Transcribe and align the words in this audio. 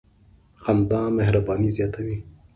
•خندا 0.63 1.01
مهرباني 1.17 1.69
زیاتوي. 1.77 2.17